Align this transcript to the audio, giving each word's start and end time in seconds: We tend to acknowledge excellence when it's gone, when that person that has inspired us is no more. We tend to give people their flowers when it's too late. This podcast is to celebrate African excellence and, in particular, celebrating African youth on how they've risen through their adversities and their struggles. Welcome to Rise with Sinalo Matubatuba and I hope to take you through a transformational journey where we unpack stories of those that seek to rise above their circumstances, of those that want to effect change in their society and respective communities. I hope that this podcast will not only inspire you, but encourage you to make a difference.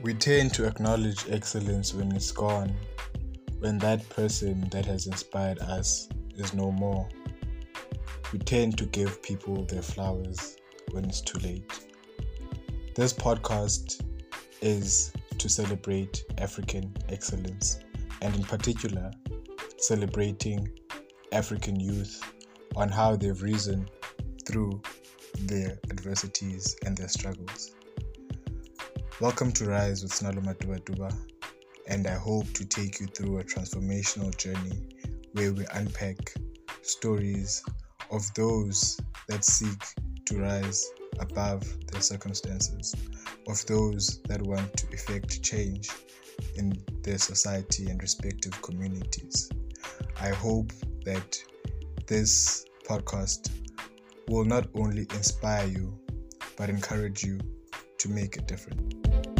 We 0.00 0.14
tend 0.14 0.54
to 0.54 0.64
acknowledge 0.64 1.28
excellence 1.28 1.92
when 1.92 2.14
it's 2.14 2.30
gone, 2.30 2.72
when 3.58 3.78
that 3.78 4.08
person 4.10 4.68
that 4.70 4.86
has 4.86 5.08
inspired 5.08 5.58
us 5.58 6.08
is 6.36 6.54
no 6.54 6.70
more. 6.70 7.08
We 8.32 8.38
tend 8.38 8.78
to 8.78 8.86
give 8.86 9.20
people 9.22 9.64
their 9.64 9.82
flowers 9.82 10.56
when 10.92 11.04
it's 11.04 11.20
too 11.20 11.40
late. 11.40 11.72
This 12.94 13.12
podcast 13.12 14.04
is 14.62 15.12
to 15.36 15.48
celebrate 15.48 16.24
African 16.38 16.96
excellence 17.08 17.80
and, 18.22 18.32
in 18.36 18.44
particular, 18.44 19.10
celebrating 19.78 20.70
African 21.32 21.80
youth 21.80 22.22
on 22.76 22.88
how 22.88 23.16
they've 23.16 23.42
risen 23.42 23.88
through 24.46 24.80
their 25.40 25.76
adversities 25.90 26.76
and 26.84 26.96
their 26.96 27.08
struggles. 27.08 27.72
Welcome 29.20 29.50
to 29.54 29.64
Rise 29.64 30.04
with 30.04 30.12
Sinalo 30.12 30.44
Matubatuba 30.44 31.12
and 31.88 32.06
I 32.06 32.14
hope 32.14 32.52
to 32.52 32.64
take 32.64 33.00
you 33.00 33.08
through 33.08 33.38
a 33.40 33.42
transformational 33.42 34.30
journey 34.38 34.80
where 35.32 35.52
we 35.52 35.66
unpack 35.72 36.34
stories 36.82 37.60
of 38.12 38.22
those 38.36 38.96
that 39.26 39.44
seek 39.44 39.82
to 40.26 40.38
rise 40.38 40.88
above 41.18 41.66
their 41.88 42.00
circumstances, 42.00 42.94
of 43.48 43.66
those 43.66 44.22
that 44.28 44.40
want 44.40 44.76
to 44.76 44.86
effect 44.92 45.42
change 45.42 45.90
in 46.54 46.72
their 47.02 47.18
society 47.18 47.90
and 47.90 48.00
respective 48.00 48.62
communities. 48.62 49.50
I 50.20 50.28
hope 50.28 50.70
that 51.04 51.36
this 52.06 52.66
podcast 52.88 53.50
will 54.28 54.44
not 54.44 54.68
only 54.76 55.08
inspire 55.12 55.66
you, 55.66 55.98
but 56.56 56.70
encourage 56.70 57.24
you 57.24 57.40
to 57.98 58.08
make 58.08 58.36
a 58.36 58.42
difference. 58.42 59.37